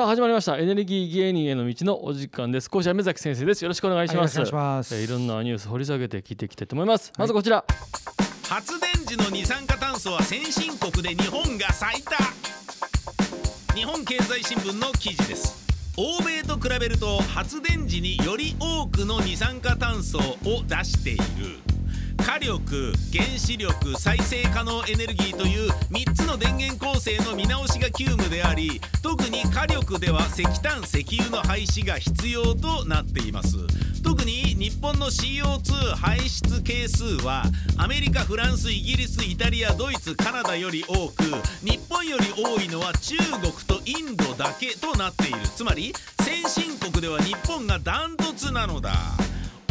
[0.00, 0.56] さあ始まりました。
[0.56, 2.70] エネルギー芸人への道のお時間です。
[2.70, 3.62] 講師は目崎先生です。
[3.62, 7.62] よろしくお願いします、はい、お願いします、えーいろんなニュース掘り下げて聞いていきたいと思います、まずこちら。
[8.48, 13.74] 発電時の二酸化炭素は先進国で日本が最多。
[13.74, 15.68] 日本経済新聞の記事です。
[15.98, 21.58] 欧米と比べると発電時により多くの二酸化炭素を出している
[22.22, 33.56] 火力原子力再生可能エネルギーという3つの電源構成の見直しが急務であり特に火力では石炭石油の廃止が必要となっています。
[34.02, 37.44] 特に日本の CO2 排出係数は
[37.76, 41.24] アメリカフランスイギリスイタリアドイツカナダより多く
[41.62, 45.40] 日本より多いのは中国とインドだけとなっている。
[45.54, 48.94] つまり先進国では日本がダントツなのだ。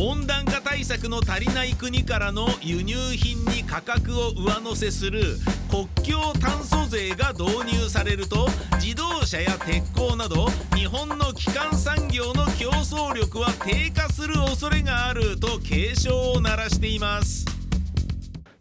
[0.00, 5.20] 温暖化対策の足りない国からの輸入品に価格を上乗せする
[5.68, 8.46] 国境炭素税が導入されると
[8.80, 17.47] 自動車や鉄鋼など日本の基幹産業の競争力は低下する恐れがあると警鐘を鳴らしています。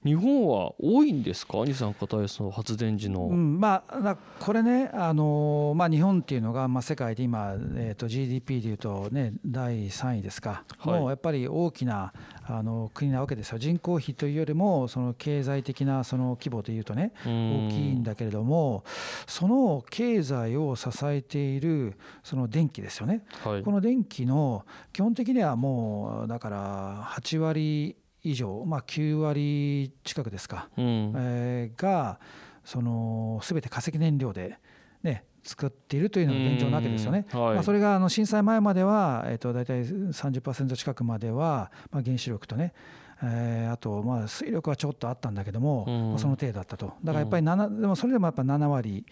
[0.07, 1.65] 日本は多いんですか？
[1.65, 10.99] 二酸化炭素の発電時の、うんまあ、だこれね、あのまあ、日本っていうのが、まあ、世界で今、えー、と GDP でいうと、ね、第3位ですか、はい。
[10.99, 12.13] もうやっぱり大きな
[12.45, 17.67] あの国なわけですよ、人口比というよりも、その経済的なその規模でいうとね、うん。
[17.67, 18.83] 大きいんだけれども、
[19.25, 23.23] その経済を支えているその電気ですよね。
[23.43, 23.63] はい。
[23.63, 27.95] この電気の基本的にはもうだから8割
[28.29, 31.13] 以上、まあ、9割近くですか、うん。
[31.15, 32.19] えーが
[32.63, 34.57] その全て化石燃料で、
[35.01, 37.25] ね、作っているというのが現状なわけですよね。
[37.33, 37.53] うんはい。
[37.55, 42.73] まあ、それがあの震災前までは、えー、と大体30%近くまでは、まあ、原子力とね、
[43.23, 46.09] えーあとまあ水力はちょっとあったんだけども、うん。
[46.11, 46.93] まあその程度だったと。
[47.03, 49.05] だからやっぱり7、でもそれでもやっぱ7割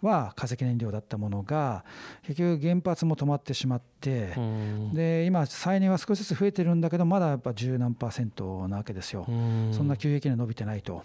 [0.00, 1.84] は化石燃料だったものが
[2.22, 4.94] 結局原発も止まってしまって、うん。
[4.94, 9.26] で今再燃は少しずつ増えてるんだけどまだやっぱ十何パーセントなわけですよ。
[9.28, 9.70] うん。
[9.72, 11.02] そんな急激には伸びてないと。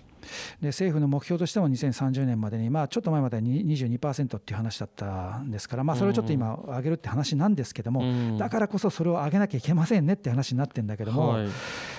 [0.59, 8.37] で政府の目標としても2030年までに、まあ、ちょっと前まではに22%っていう話だったんですから、まあ、それをちょっと今上げるって話なんですけども、うん。
[8.37, 11.47] だからこそそれを上げなきゃいけませんねって話になってるんだけども、はい。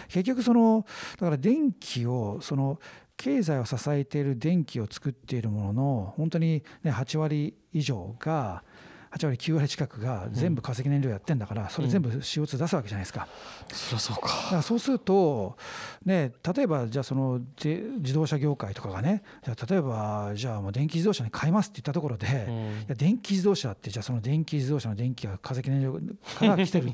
[0.09, 0.87] 結局その
[1.19, 2.79] だから電気をその
[3.17, 8.63] 経済を支えている電気を作っているものの本当に、ね、8割以上が
[9.17, 13.27] 8割9割近くが全部化石燃料やってんだからそれ全部 CO2 出すわけじゃないですか。
[13.73, 14.29] そりゃそうか。
[14.29, 15.57] だからそうすると、
[16.05, 22.55] ね、例えばじゃあそので自動車業界とかがねじゃあ例えばじゃあもう電気自動車に変えますって言ったところで、うん。
[22.55, 25.93] いや電気自動車ってじゃあその電気自動車の電気が化石燃料
[26.39, 26.93] から来てる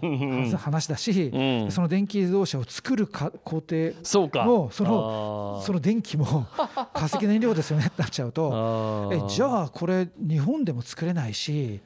[0.56, 1.70] 話だし、うん。
[1.70, 4.44] その電気自動車を作るか工程そうか。
[4.44, 5.62] もそあのー。
[5.62, 6.46] その電気も
[6.92, 11.80] 化石燃料ですよねってなっちゃうとえじゃあこれ日本でも作れないし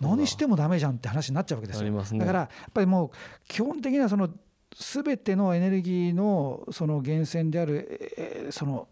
[0.00, 1.90] 何してもダメじゃんって話になっちゃうわけですよ。
[1.90, 2.18] ね。
[2.18, 3.10] だからやっぱりもう
[3.48, 4.28] 基本的にはその
[4.76, 8.88] 全てのエネルギーのその源泉であるえーその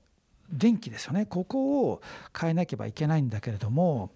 [0.51, 1.27] 電気ですよね。
[1.27, 2.01] ここを
[2.39, 4.11] 変えなければいけないんだけれども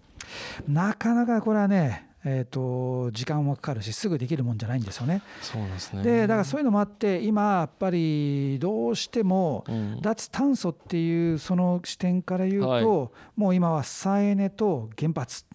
[0.67, 5.23] なかなかこれはねえー、と時間もかかるしすぐできるもんじゃないんですよね。
[5.41, 6.03] そうですね。
[6.03, 10.01] でだからそういうのもあって今やっぱりどうしてもうん。
[10.01, 12.83] 脱炭素っていうその視点から言うと、はい。
[12.83, 13.09] も
[13.49, 15.45] う今は再エネと原発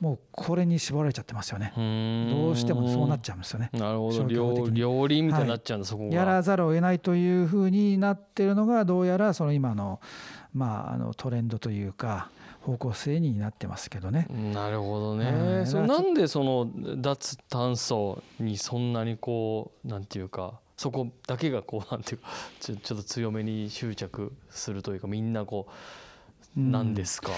[0.00, 1.72] もうこれに絞られちゃってますよね。
[1.76, 3.68] どうしてもそうなっちゃうんですよね。
[3.74, 10.00] なるほど消去法的両に両輪みたいになっちゃうんだ、そこがやらざるを得ないというふうになってるのがどうやらその今の,、
[10.54, 12.30] まあ、あのトレンドというか
[12.62, 14.26] 方向性になってますけどね。
[14.54, 15.62] なるほどはね。
[15.64, 22.28] いそうだからちょなんでその脱炭素にそんなにこうなんていうかそこだけがこうなんていうか
[22.58, 25.74] ちょちょっと強めに執着するというかみんなこううん
[26.56, 27.30] なんですか？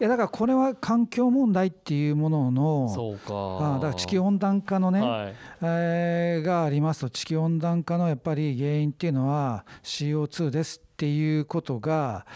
[0.00, 3.34] いやだからこれは環境問題っていうもののそうか。
[3.34, 5.34] あだから地球温暖化のね、はい。
[5.62, 12.26] えーがありますと地球温暖化のやっぱり原因っていうのは CO2 ですっていうことが、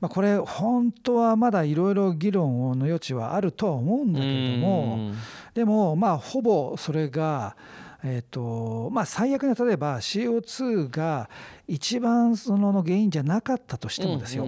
[0.00, 5.14] まあ、これ本当はまだいろいろ議論の余地はあるとは思うんだけれどもうん
[5.54, 7.56] でもまあほぼそれが。
[8.08, 11.28] えーとまあ、最悪には例えば CO2 が
[11.68, 14.46] 一番そのの原因じゃなかったとしてもですよ、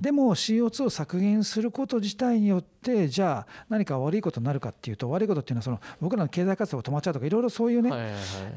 [0.00, 7.90] でも CO2 を削減すること自体によってじゃあ何か悪いことになるかっていうと悪いことっていうのはその僕らの経済活動が止まっちゃうとかいろいろそういうね、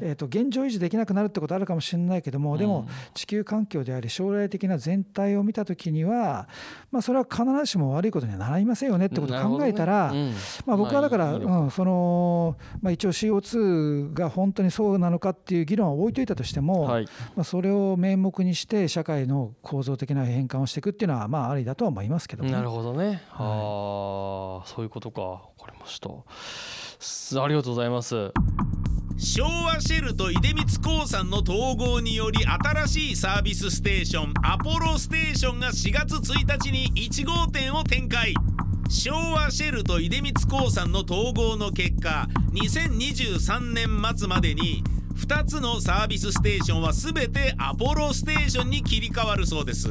[0.00, 6.48] えー、と現状維持できなくなるってことあるかもしれないけども、でもうん地球環境であり将来的な全体を見た時には、
[6.90, 10.12] まあ、それは必ずしも悪いことにはなりませんよねってことを考えたら、
[10.64, 17.04] まあ、僕はだから、うんそのまあ、一応 CO2 が本当にそうなのかっていう議論は置いといたとしても、はい。
[17.34, 22.50] まあ、それを名目にして社会の構造的な変換をしていくっていうのはまあありだとは思いますけどね。
[22.52, 23.22] なるほどね。
[23.32, 25.20] ああ、そういうことか。
[25.58, 26.08] わかりました
[26.98, 28.32] すありがとうございます
[29.16, 38.32] 昭和シェルと出光興産の統合により新しいサービスステーションアポロステーションが4月1日に1号店を展開
[38.88, 44.84] 昭和シェルと出光興産の統合の結果2023年末までに
[45.18, 49.88] 2つのサービスステーションは全てアポロステーションに切り替わるそうです。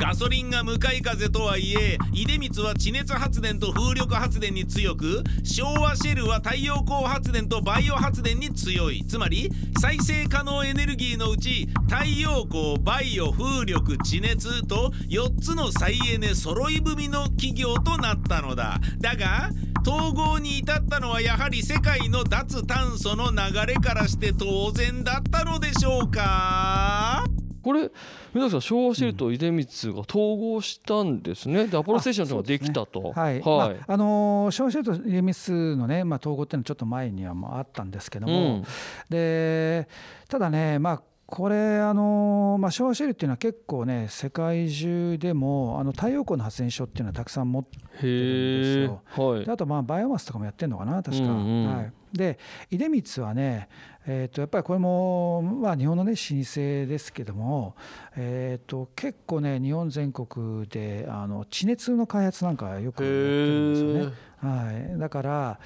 [0.00, 9.04] ガソリンが向かい風とはいえ出光は地熱発電と風力発電に強く昭和シェルは太陽光発電とバイオ発電に強い。
[9.04, 9.50] つまり
[9.80, 18.78] 再生可能エネルギーのうち太陽光バイオ風力地熱と4つの再エネ揃い踏みの企業となったのだ。
[19.00, 19.50] だが
[19.84, 23.36] 統合に至ったのはやはり世界の脱炭素の流
[23.66, 27.24] れからして当然だったのでしょうか？
[27.62, 27.90] これ
[28.34, 31.66] 皆さん昭和シェルと出光が統合したんですね。
[31.66, 38.64] でアポロステーションというのができたと、はい、まあ、あの昭和シェルと出光のね、まあ、統合っていうのはちょっと前にはもあったんですけども、うん。
[39.10, 39.88] で
[40.28, 49.02] ただねまあこれあの、まあ、昭和シェルっていうのは結構ね世界中でもあの太陽光の発電所っていうのはたくさん持ってへえよ。
[49.10, 49.44] はい。
[49.44, 52.38] であとまあバイオマスとかもやってるのかな確か、うんうんはい、で
[52.70, 53.68] 出光はね
[54.10, 57.76] えー、とやっぱりこれも、まあ、日本のね老舗ですけども、
[58.16, 64.14] えー、と結構ね日本全国であの地熱の開発なんかよくやってるんですよね。
[64.38, 65.60] はい、だから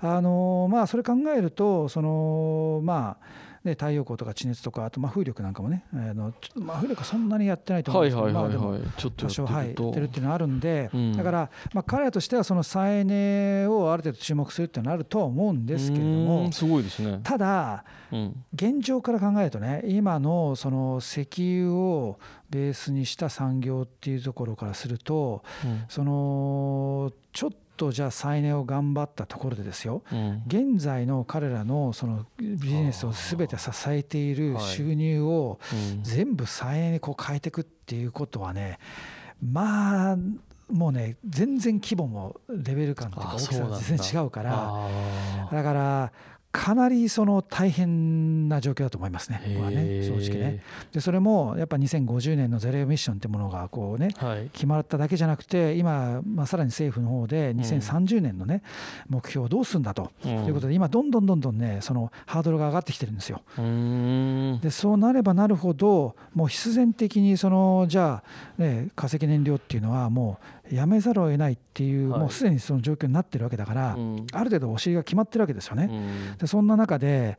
[0.00, 11.16] あのまあそれ考えるとそのまあね、太陽光とか地熱とかあとまあ風力なんかもねあのまあ風力はそんなにやってないと思うんですけどはいはいはいまあでもはいちょっと多少はいやってるっていうのはあるんで、うん。
[11.16, 17.20] だから、まあ、彼らとしてはその再エネをある程度注目するっていうのはあるとは思うんですけれどもんすごいですね。
[17.22, 18.44] ただうん。
[18.54, 22.18] 現状から考えるとね今のその石油を
[22.50, 25.84] ベースにした産業っていうところからするとうん。
[25.88, 30.02] そのちょっとじゃあ再エネを頑張ったところでですよ。
[30.12, 30.42] うん。
[30.46, 34.64] 現在の彼らのそのビジネスを全て支えているはい。
[34.64, 36.02] 収入をうん。
[36.02, 38.78] 全部再エネにこう変えていくっていうことはね
[39.42, 40.16] まあ
[40.70, 44.88] もうね全然規模もレベル感とかあ大きさが全然違うから。
[45.52, 46.12] だから
[46.54, 50.62] かなりその大変な状況だと思いますね、ここはね正直ね。
[50.92, 54.50] でそれもやっぱ2050年のゼロエミッションってものがこうねはい。
[54.52, 58.62] 決まっただけじゃなくて今、まあ、さらに政府の方で2030年のね
[59.08, 60.12] 目標をどうするんだと。
[60.22, 63.42] とということで今どんどんどんどんねそのハードルが上がってきてるんですよ。
[64.62, 68.22] でそうなればなるほどもう必然的にそのじゃ
[68.58, 72.20] あ、ね、化石燃料っていうのはもうやめざるを得ないっていう、はい。
[72.20, 74.26] もうすでにその状況になってるわけだから、うん。
[74.32, 75.88] ある程度お尻が決まってるわけですよね。
[75.90, 75.94] う
[76.34, 76.38] ん。
[76.38, 77.38] でそんな中で、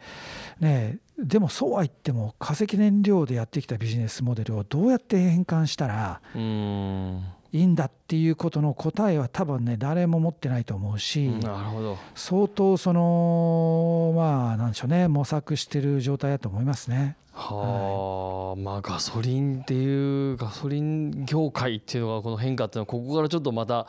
[0.59, 11.97] ね、でもそうは言っても化石燃料でやってきたビジネスモデルをどうやって変換したらいいんだっていうことの答えは多分ね誰も持ってないと思うし、なるほど。
[12.13, 17.15] 相当そのまあなんでしょうね模索してる状態だと思いますね。
[17.35, 23.87] はあ、まあガソリンっていうガソリン業界っていうのがこの変化っていうのはここからちょっとまた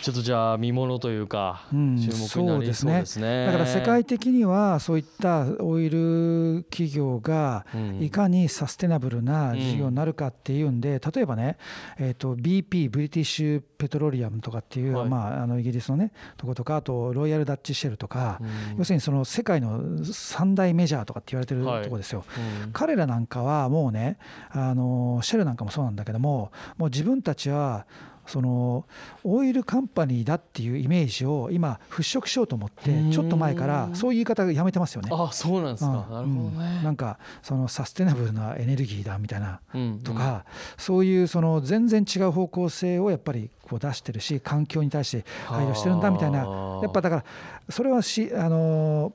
[0.00, 3.46] ちょっとじゃあ見ものというか注うん目になりそうですね。
[3.46, 8.02] だから世界的にはそういったオイル企業がうん。
[8.02, 11.58] いかにサステナブルな事業になるかっていうんで、例えばね、
[11.98, 15.08] えー、と BP ブリティッシュペトロリアムとかっていう、はい。
[15.08, 18.78] まあ、あのイギリスのねとことかあとロイヤルダッチシェルとか、うん。
[18.78, 21.84] 要するにその世界の三大メジャーとかって言われてるはい。
[21.84, 22.24] とこですよ。
[22.64, 24.18] うん彼らなんかはもうね
[24.50, 27.86] あのシェルなんかもそうなんだけどももう自分たちは
[28.26, 28.86] その
[29.24, 33.10] オイルカンパニーだっていうイメージを今払拭しようと思ってうん。
[33.10, 35.08] ちょっと前からそういう言い方がやめてますよね。
[35.12, 35.96] あそうなんですか、うん。
[35.96, 36.56] なるほどうん。
[36.56, 36.90] なね。
[36.92, 40.44] んかそのサステナブルなエネルギーだみたいなうんとか、
[40.78, 46.38] そういうその全然違う方向性をやっぱりこう出してるし環境に対して配慮してるんだみたいな。
[46.82, 47.24] やっぱだから
[47.68, 49.12] それはしあの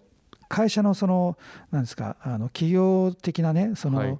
[0.49, 1.37] 会社のその
[1.71, 4.17] なんですかあの企業的なねその、はい。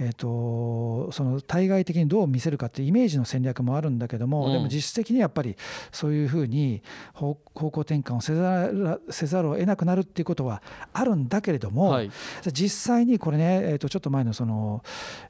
[0.00, 4.52] えー、とその対外的にどう見せるかっていうイメージの戦略もあるんだけども、うん。
[4.52, 5.56] でも実質的にやっぱり
[5.92, 6.82] そういうふうに
[7.14, 12.10] 方方向転換をせざるせざるを得なくなるっていうことはあるんだけれども、はい。
[12.52, 14.82] 実際にこれね、えー、とちょっと前のその、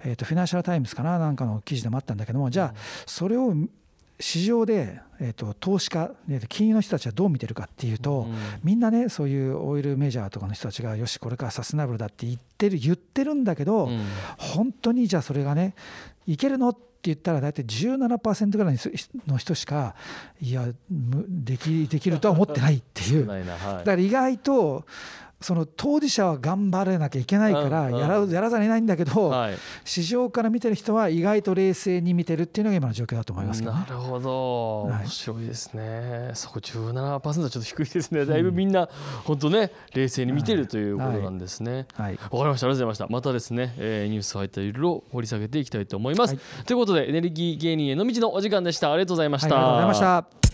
[0.05, 3.55] えー、とフィナンシャル・タイムズかななんかの記事でもあったんだけどもじゃあそれを
[4.21, 8.35] 市場で、えー、と投資家で金融の人たちはどう見てるかっていうと、うん。
[8.65, 14.05] みんなねそういうオイルメジャーとかの人たちがよしこれからサステナブルだって言ってる言ってるんだけど、うん。
[14.37, 15.75] 本当にじゃあそれがね
[16.27, 18.77] いけるのって言ったら大体17%ぐらい
[19.29, 19.95] の人しか
[20.41, 23.27] いやむできできるとは思ってないっていう。
[23.27, 24.85] だから意外と
[25.41, 33.87] その当事者は頑張れなきゃいけないからやらやらざるを得ないんだけど、はい市場から見てる人は意外と冷静に見てるっていうのが今の状況だと思いますけどねな。
[33.87, 36.31] るほど、はい面白いですね。
[36.35, 38.27] そこ17%はちょっと低いですね。
[38.27, 38.89] だいぶみんな
[39.25, 41.87] 本当ね冷静に見てるということなんですね。
[41.95, 42.45] はいわかりました。
[42.45, 43.07] ありがとうございました。
[43.09, 46.35] またですね、えーニュース入ったいろいろ掘り下げていきたいと思います。
[46.35, 48.93] はいということでエネルギー芸人への道のお時間でした。
[48.93, 49.55] ありがとうございました。
[49.55, 50.48] はいありがとうございました。